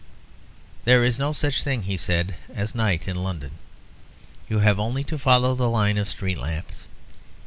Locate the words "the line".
5.53-5.99